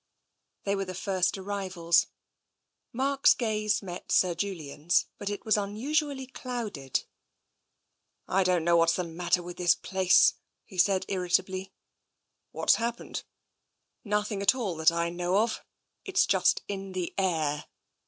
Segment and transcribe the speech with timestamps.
[0.63, 2.07] They were the first arrivals.
[2.91, 7.03] Mark's gaze met Sir Julian's, but it was unusually clouded."
[8.27, 10.33] I don't know what's the matter with the place,"
[10.65, 11.71] he said irritably.
[12.49, 13.21] What's happened?"
[14.03, 15.63] Nothing at all, that I know of.
[16.03, 17.65] It's just in the air.